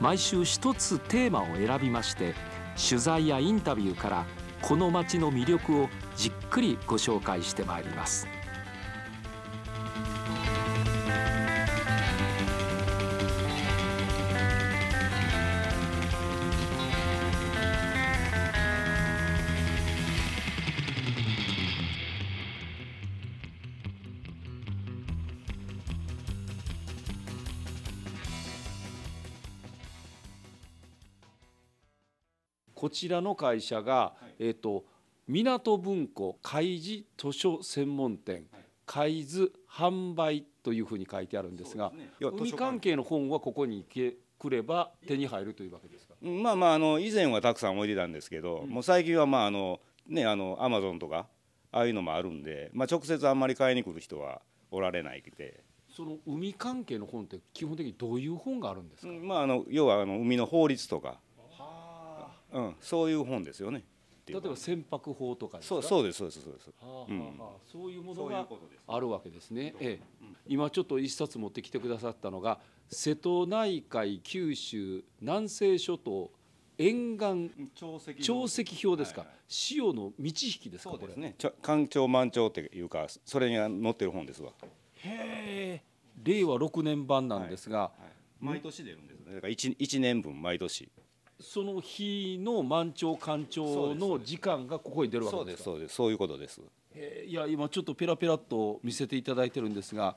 [0.00, 2.34] 毎週一つテーマを選びまして
[2.76, 4.26] 取材やインタビューから
[4.62, 8.26] この街の魅力をじっくりご紹介してまいります。
[32.76, 34.84] こちらの会社が、えっ、と
[35.26, 38.46] 港文庫開示図書専門店、
[38.84, 46.14] 開図販売というふうに書いてあるんですが海関係の本はここに行けくれば手に入るというわけですか？
[46.20, 51.26] まあまああの以前はたくさん置いてたんですけど、もう最近はまああのねあのアマゾンとか
[51.72, 55.64] ああいうのもあるんで、まあ、直接あんまり買いに来る人はおられないで。
[55.88, 61.18] その海関係の本って基本的にどういう本があるんですか、まあ、あの要はあの海の法律とか
[62.52, 63.84] うん、そういう本ですよね。
[64.26, 66.68] 例えば船舶法とかそうそうですそうですそうです。
[66.68, 67.06] はあは
[67.38, 68.48] あはあ、そういうものが
[68.88, 69.72] あるわけですね。
[69.78, 72.58] ええ、今ちょっと一冊持ってきてくださったのが
[72.88, 76.32] 瀬戸内海九州南西諸島
[76.76, 78.96] 沿岸潮汐表。
[79.00, 80.90] ですか、はいはい、潮の満ち引きですか？
[80.90, 81.06] これ。
[81.06, 81.36] ですね。
[81.62, 84.52] 干潮満潮っていうかそれに載ってる本ですわ。
[84.94, 85.82] へえ。
[86.24, 88.02] 令和6年版なんですが、はい。
[88.02, 90.88] はい、毎年出るんですだから 1, 1年分毎年
[91.38, 95.64] その日の満潮干潮の時間がここに出るわけですか？
[95.64, 96.60] そうですそういうことです、
[96.94, 100.16] えー、いや今ちょっとペラペラっと見せていただいてるんですが、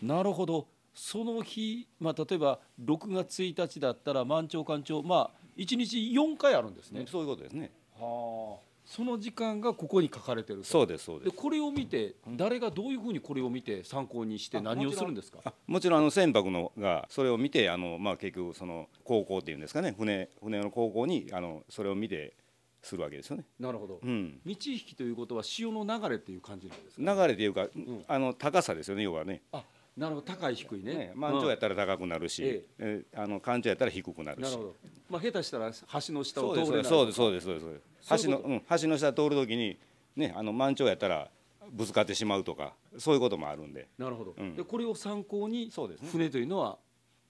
[0.00, 0.68] うん、なるほど。
[0.94, 7.72] その日、まあ、例えば6月1日だったら満潮干潮まあ1日4回あるんですね、そういうことですね。
[7.98, 11.30] はあその時間がここに書かれてるそうですそうです。
[11.30, 15.54] でこれを見て誰がどういうふうにこれを見て参考にして何をするんですか？
[15.66, 19.94] もちろんあの船舶のがそれを見てあの、まあ、結局その航行っていうんですかね。
[19.98, 22.34] 船船の航行にあのそれを見て
[22.82, 23.46] するわけですよね。
[23.58, 24.00] なるほど。
[24.02, 27.14] うん、道引きということは潮の流れっていう感じなんですか？
[27.14, 29.40] 流れというか、うん、あの高さですよね要はね。
[29.52, 29.64] あ、
[29.96, 30.26] なるほど。
[30.26, 30.94] 高い低いね。
[30.94, 34.42] ね満潮やったら高くなるし、ええあの干潮やったら低くなるし。
[34.42, 34.74] なるほど。
[35.08, 39.78] まあ下手したら橋の下を通れないそうですそうですそうですそうです橋のうん橋の下通るときに
[40.16, 41.28] ねあの満潮やったら
[41.72, 43.88] ぶつかってしまうとかそういうこともあるんで。
[43.98, 44.54] なるほど、うん。
[44.56, 46.08] でこれを参考にそうですね。
[46.10, 46.78] 船というのは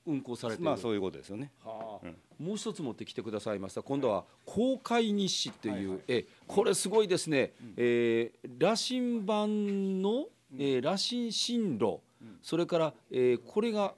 [0.07, 1.51] 運航されている、まあそういうことですよね。
[1.65, 2.07] はあ。
[2.07, 2.09] う
[2.43, 2.47] ん。
[2.47, 3.83] もう一つ持ってきてくださいました。
[3.83, 6.01] 今度は公開日誌っていう、はいはい。
[6.09, 10.27] えこれすごいですね、えー羅針盤の、
[10.59, 12.01] えー羅針進路、
[12.43, 13.95] それから、えーこれが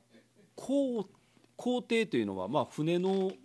[0.55, 1.09] 工
[1.57, 3.39] 工程というのは、まあ、船の、うん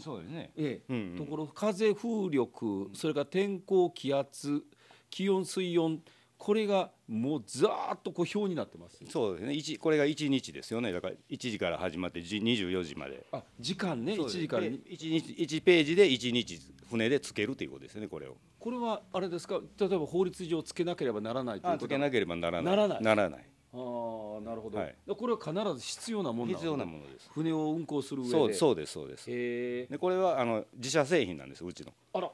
[0.00, 0.52] そうですね。
[0.56, 1.16] えーうんうん。
[1.16, 4.62] ところ風風力それから天候気圧
[5.10, 6.02] 気温水温
[6.36, 9.02] これがもうざーっとこう表になってます。
[9.08, 9.54] そうですね。
[9.54, 10.92] 一これが1日ですよね。
[10.92, 13.26] だから1時から始まってじ24時まで。
[13.32, 14.12] あ時間ね。
[14.12, 14.40] 1そうです。
[14.40, 18.36] 時からで一日1ページで1日船でつけるということですよねこれを。
[18.60, 19.60] これはあれですか？
[19.80, 21.84] 例えば法律上つけなければならないということ？
[21.84, 22.76] はあつけなければならない。
[22.76, 23.02] ならない。
[23.02, 23.48] ならない
[23.78, 24.94] ああなるほど、はい。
[25.06, 26.52] これは必ず必要なもの？
[26.52, 27.30] 必要なものです。
[27.32, 28.54] 船を運航する上で。
[28.54, 29.26] そうですそうです。
[29.26, 31.92] でこれはあの自社製品なんですうちの。
[32.12, 32.30] あら。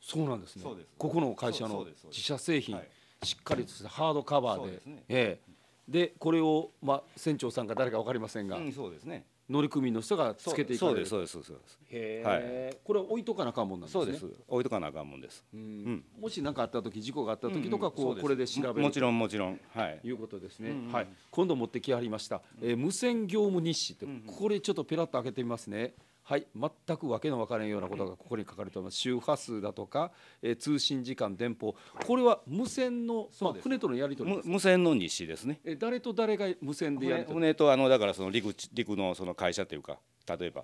[0.00, 0.64] そうなんですね。
[0.98, 2.88] ここの会社の自社製品、はい。
[3.26, 4.72] しっかりとしたハードカバーで。
[4.72, 5.04] ですね。
[5.08, 5.50] ええ。
[5.88, 11.06] でこれを、まあ、船長さんか誰か分かりませんが、うんそうですね乗組員の人がつけていかれる。
[11.06, 11.78] そうですそうですそうです。
[12.24, 14.04] はえ、これは置いとかなあかんもんなんですね。
[14.04, 14.42] そうです。
[14.46, 15.44] 置いとかなあかんもんです。
[15.52, 15.60] うん。
[15.60, 16.04] うん。
[16.20, 18.18] もし何かあった時事故があった時とか、こううん。
[18.18, 19.60] うこれで調べるももちろんもちろん。
[19.74, 20.00] はい。
[20.04, 25.94] いうことですね、うんうんはい、今度持ってきはりました、えー無線業務日誌って、うんうんこれちょっとペラッと開けてみますね
[26.30, 28.98] はい全くわけのわからんようなことがここに書かれております。
[28.98, 30.12] 周波数だとか、
[30.42, 31.74] えー通信時間電報。
[32.06, 35.58] これは無線の、まあ、船とのやり取りですむ無線の日誌ですね。
[35.64, 39.98] えー誰と誰が無線でやり船取り船とあのだからその陸地陸のその会社というか
[40.38, 40.62] 例えば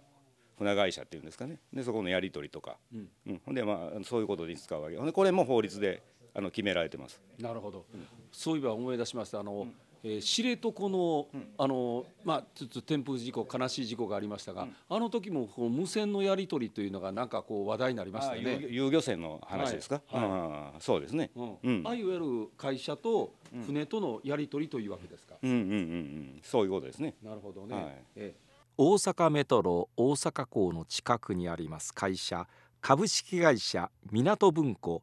[0.57, 1.59] 船会社っていうんですかね。
[1.73, 3.09] でそこのやり取りとか、うん。
[3.47, 4.95] うん、でまあそういうことに使うわけ。
[4.95, 6.01] でこれも法律で
[6.33, 7.21] あの決められてます。
[7.41, 7.87] なるほど、
[8.31, 9.41] そういえば思い出しました。
[9.41, 9.67] あの、
[10.03, 11.27] えー知床の、
[11.59, 18.59] あのまあちょっと転覆事故悲しい事故がありましたが、あの時もこう無線のやり取りというのがなんかこう話題になりましたあね。
[18.63, 20.23] 遊遊漁船の話ですか、はい。
[20.23, 20.31] はい。
[20.31, 21.57] ああそうですね、うん。
[21.63, 21.83] うん。
[21.85, 23.33] ああいわゆる会社と
[23.65, 25.37] 船とのやり取りというわけですか？
[25.43, 26.41] うんうんうんうん。
[26.43, 27.15] そういうことですね。
[27.23, 27.75] なるほどね。
[27.75, 27.85] はい。
[28.17, 28.47] ええ。
[28.79, 32.47] 大阪メトロ大阪港の近くにあります会社
[32.83, 35.03] 株式会社港文庫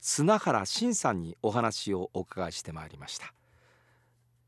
[0.00, 3.34] 砂原慎さんにお話をお伺いしてまいりました。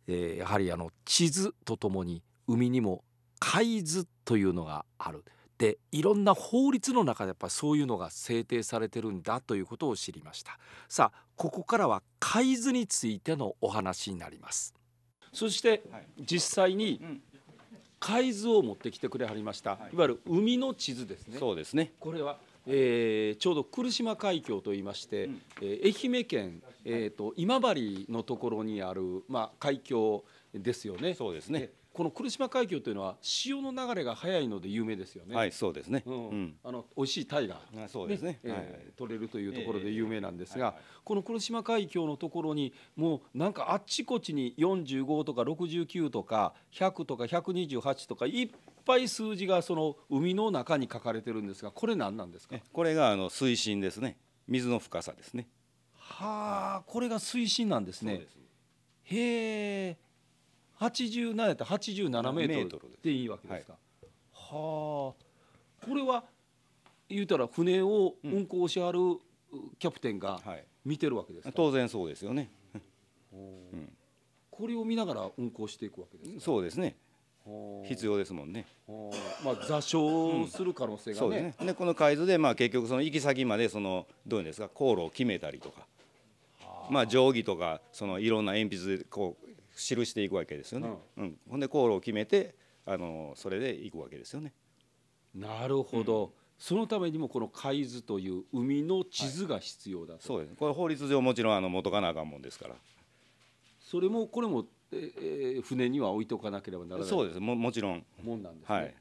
[0.06, 3.05] えーやはりあの地図とともに海にも
[3.39, 5.25] 海図というのがある。
[5.56, 10.59] でいろんな法律の中でやっぱりそういうのが制定されてるんだということを知りました。
[10.89, 14.75] さあここからは海図についてのお話になります。
[15.33, 16.06] そしてはい。
[16.21, 17.23] 実際にん。
[18.01, 21.39] 海図を持ってきてくれはりました、い、わゆる海の地図ですね。
[21.39, 21.95] そうですね。
[21.99, 25.43] これは、えーちょうど来島海峡といいまして、うん。
[25.63, 30.25] えー愛媛県、えー、と今治のところにある、まあ、海峡
[30.55, 31.15] ですよね。
[31.15, 31.61] そうですね。
[31.61, 35.37] でこの来島海峡というのは潮の流れが速いので有名ですよね。
[35.37, 36.03] はいそうですね。
[36.07, 36.29] うん。
[36.29, 36.55] うん。
[36.65, 38.41] あの美味しい鯛が、あそうですね。
[38.43, 38.65] えーはい。
[38.97, 40.75] 取れるというところで有名なんですが、
[41.05, 48.51] この来島海峡のところにもうなんかあっちこっちに45とか69とか100とか128とかいっ
[48.85, 52.57] ぱい数字がその海の中に書かれてるんですがこれ何なんですか？
[52.57, 54.19] えこれがあの水深ですね。
[54.47, 55.49] 水の深さですね。
[55.97, 58.27] はあこれが水深なんですね。
[59.05, 59.97] へえ。
[60.79, 63.79] 87やったら87メートルでいいわけですか、は
[64.53, 64.53] あ。
[64.53, 65.15] こ
[65.94, 66.25] れは
[67.08, 68.99] 言うたら船を運航しはる
[69.79, 70.65] キャプテンがはい。
[70.85, 72.51] 見てるわけですか、当然そうですよね。
[74.51, 76.41] これを見ながら運航していくわけですか？
[76.41, 76.87] そうですね。
[76.87, 76.94] はあ
[77.86, 78.67] 必要ですもんね。
[78.86, 79.10] は
[79.43, 85.86] あまあ座礁する可能性がそうですね,、この海図でまあ結局その行き先までそのどういうんですか航路を決めたりとか。
[86.91, 91.39] まあ定規とかそのいろんな鉛筆でこう記していくわけですよね、うん。
[91.48, 92.55] ほんで航路を決めて
[92.86, 94.53] あのそれで行くわけですよね。
[95.34, 100.55] なるほど、そのためにもこの海図という海の地図が必要だと、そうです。
[100.55, 102.74] これ法律上もちろんあの元かなあかんもんですから。
[103.81, 107.08] それもこれも、えー船には置いとかなければならない。
[107.08, 107.41] そうです。
[107.41, 108.05] ももちろん。
[108.22, 108.77] もんなんですね。
[108.77, 108.94] はい。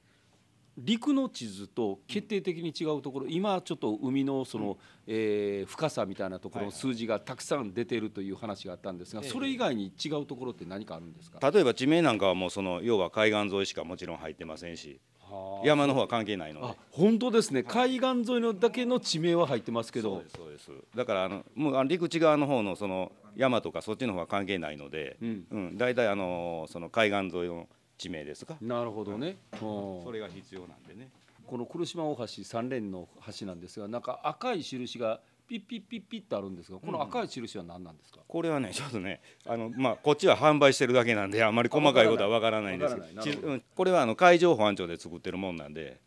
[0.75, 9.29] 陸の地図と決定的に違うところ、今ちょっと海のその、えー深さみたいなところのはいはい数字がたくさん出ているという話があったんですが、ええ。
[9.29, 11.51] それ以外に違うところって何かあるんですか？
[11.51, 15.67] 例えば地名なんかはもうその要は海岸沿いしかもちろん入ってませんしはあ。
[15.67, 16.67] 山の方は関係ないので。
[16.67, 20.15] あ本当ですね、海岸沿いのだけの地名は入ってますけど。
[20.15, 20.97] そうですそうです。
[20.97, 25.45] だからあのもう陸地側の方のその山とかそっちの方は関係ないので、うん。
[25.51, 29.59] うん、大体あのその海岸沿いの地名ですか、なるほどね、うん。
[29.59, 31.09] それが必要なんでね。
[31.45, 33.07] この来島大橋三連の
[33.39, 45.99] 橋なんですがなんか赤い印がピッピッピッピッってあるんですがこの赤い印は何なんですか、これはねちょっとねあのまあこっちは販売してるだけなんであんまり細かいことはわからないんですけどこれはあの海上保安庁で作ってるもんなんで、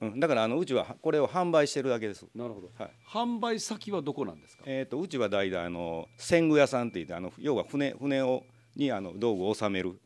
[0.00, 2.26] うん、だからあのうちはこれを販売してるだけです。
[2.34, 2.90] なるほど、はい。
[3.08, 4.64] 販売先はどこなんですか？
[4.66, 9.98] えー、とうちは代々あの船具屋さんって言ってあの要は船船をにあの道具を収める。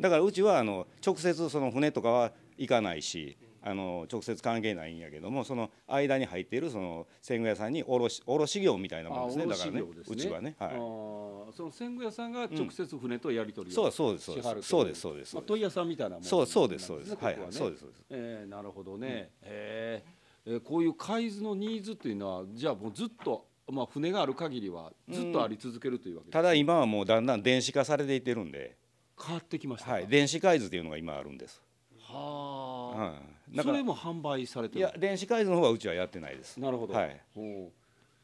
[0.00, 3.38] だからうちはあの直接その船とかは行かないし
[3.68, 9.46] あの直接関係ないんやけどもその間に入っているその船具屋さんに卸卸業みたいなもんですね。
[9.46, 14.68] だからねうちはね、あはい、ーその船具屋さんが直接船とやり取りそうをそうですそうです。
[14.68, 15.34] そうですそうです。
[15.34, 17.16] まあ、問屋さんみたいなもんそうそうですそうです。
[17.16, 18.04] はいそうですそうです。
[18.10, 20.10] えーなるほどね、えー。
[20.10, 20.18] えー
[20.64, 28.74] こういう海図のニーズっていうのはじゃあもうずっと、まあ、船がある限りはずっとあり続けるというわけですただ今はもうだんだん電子化されていってるんで、
[29.22, 29.92] 変わってきましたか？
[29.92, 31.60] はい、電子海図っていうのが今あるんです、
[32.00, 33.12] はあ、はい、
[33.54, 34.80] だからそれも販売されてる。
[34.80, 36.58] いや電子海図の方はうちはやってないです。
[36.58, 37.20] なるほど、はい。
[37.36, 37.72] おう。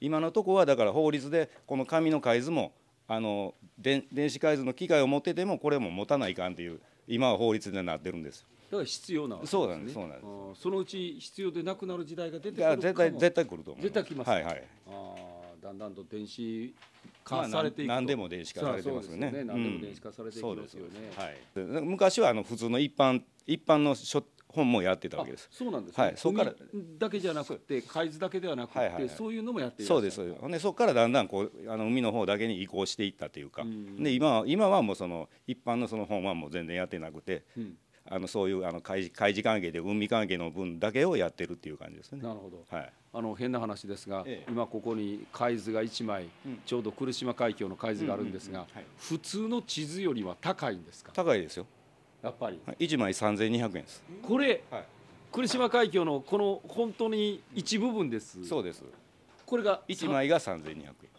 [0.00, 2.72] 今のとこはだから法律でこの紙の海図も
[3.08, 8.46] あの電電子海図の機械を持っててもこれも持たないかんっていう今は法律でなってるんです。
[8.70, 10.24] だから必要なわけです、ね、そうなんですそうなんです。
[10.24, 12.82] あーそのうち必要でなくなる時代が出てくるかも。
[12.82, 14.64] 絶対絶対来ると思う絶対来ますはいはい。
[14.88, 15.33] あー
[15.64, 16.74] だんだんと電子
[17.30, 19.30] まあ化されていくと、何でも電子化されてますよね。
[19.30, 21.36] そうです何でも電子化されていきますよね、はい。
[21.54, 25.48] で昔はあの普通の一般一般の書本もやってたわけです。
[25.50, 26.14] あそうなんですね、はい。
[26.18, 29.08] そこから海だけじゃなくて海図だけではなくて、はいはいはい。
[29.08, 33.62] そういうのもやってそうですそうでそこからだんだんこうあの海の方だけに移行していったというか。
[33.62, 34.02] うん。
[34.02, 37.44] で今は今はもうその一般のその本はもう全然やってなくて。
[37.56, 37.78] うん
[38.10, 42.22] あのそういうあの海事海事関係で海関係の分だけをやってるっていう感じですね。
[42.22, 42.64] なるほど。
[42.76, 42.92] はい。
[43.14, 44.50] あの変な話ですが、ええ。
[44.52, 46.60] 今ここに海図が1枚、うん。
[46.66, 48.66] ちょうど来島海峡の海図があるんですが、
[48.98, 51.12] 普通の地図よりは高いんですか？
[51.12, 51.66] 高いですよ。
[52.22, 52.60] やっぱり。
[52.66, 52.86] はい。
[52.86, 54.02] 1枚3200円です。
[54.22, 54.84] これはい。
[55.32, 58.84] 来島海峡のこの本当に一部分です、そうです。
[59.46, 61.13] これが1枚が3200円はあ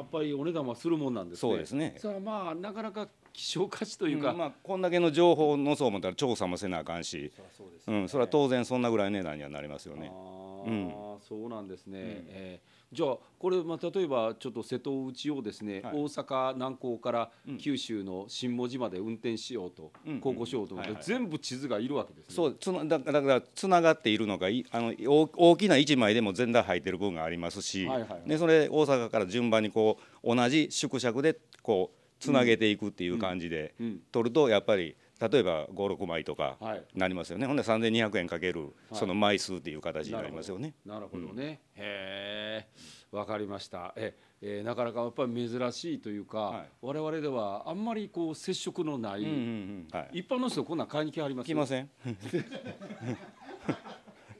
[0.00, 1.40] やっぱりお値段はするもんなんですね。
[1.40, 1.94] そうですね。
[1.98, 7.32] さあまあなかなか希少価値というか、うんまあこんだけの情報を載そう思ったら調査もせなあかんし。
[7.56, 10.10] そうんそれは当然そんなぐらいの値段にはなりますよね。
[10.12, 11.20] あーうん。
[11.20, 15.96] そうなんですね、えーじゃあこれ、まあ、例えばちょっと瀬戸内をですね、はい。
[15.96, 17.58] 大阪南港からうん。
[17.58, 20.20] 九州の新門島で運転しようと、うん。
[20.20, 22.34] 航行しようと思って、全部地図がいるわけですね。
[22.34, 24.20] そうつなだだからつながってい。
[24.20, 28.28] るのがいあの大大きな1枚でも全体入ってる分がありますし、はいはいはい。
[28.28, 34.00] でそれ大阪から順番にこう同じ縮尺でこうつなげていくっていう感じでうん。
[34.12, 36.84] 取るとやっぱり例えば56枚とかはい。
[36.94, 37.46] なりますよね。
[37.46, 38.70] ほんで3200円かけるはい。
[38.94, 40.74] その枚数っていう形になりますよね。
[40.86, 41.60] なるほどね。
[41.74, 42.66] へ
[43.12, 43.92] え、わかりました。
[43.96, 46.68] え、えーなかなかやっぱり珍しいというか、はい。
[46.80, 49.88] 我々ではあんまりこう接触のない、うんうんうん。
[49.92, 51.46] はい、一般の人こんなん買いに来はります？
[51.46, 51.90] 来ません。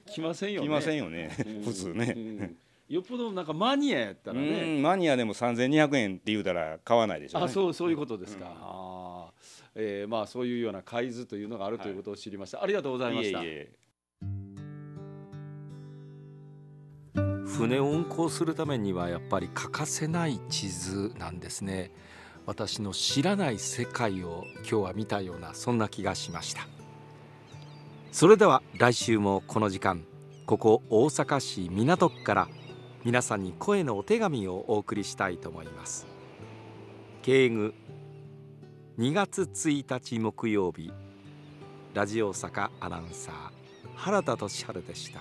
[0.07, 0.67] 来ませんよね。
[0.67, 1.37] 来ませんよね。
[1.47, 1.63] うん。
[1.63, 2.15] 普通ね。
[2.17, 2.57] うん。
[2.89, 4.49] よっぽどなんかマニアやったらね。
[4.77, 7.45] うんマニアでも3200円って言うたら買わないでしょうね。
[7.45, 9.00] あそうそういうことですか、あー
[9.75, 13.41] えーまあそういうような海図というのがあるということを知りました、ありがとうございました。
[17.47, 21.91] 船を運航するためにはやっぱり欠かせない地図なんですね。
[22.47, 26.67] 私の知らない世界を今日は見たようなそんな気がしました。
[28.13, 30.05] それでは来週もこの時間
[30.47, 32.49] ここ大阪市港区から
[33.05, 36.07] 皆さんに声のお手紙をお送りしたいと思います。
[37.23, 37.75] 敬具
[38.99, 40.93] 2月1日木曜日。
[41.95, 43.35] ラジオ大阪アナウンサー
[43.95, 45.21] 原田俊晴でした。